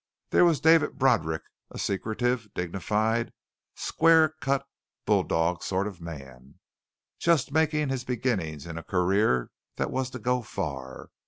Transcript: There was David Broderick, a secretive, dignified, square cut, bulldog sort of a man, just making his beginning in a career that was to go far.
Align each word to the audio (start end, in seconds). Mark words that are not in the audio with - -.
There 0.31 0.45
was 0.45 0.59
David 0.59 0.97
Broderick, 0.97 1.43
a 1.69 1.77
secretive, 1.77 2.49
dignified, 2.55 3.31
square 3.75 4.29
cut, 4.41 4.65
bulldog 5.05 5.61
sort 5.61 5.85
of 5.85 6.01
a 6.01 6.03
man, 6.03 6.55
just 7.19 7.51
making 7.51 7.89
his 7.89 8.03
beginning 8.03 8.59
in 8.61 8.79
a 8.79 8.83
career 8.83 9.51
that 9.75 9.91
was 9.91 10.09
to 10.09 10.17
go 10.17 10.41
far. 10.41 11.11